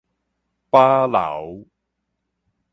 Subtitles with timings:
[0.71, 1.67] 飽流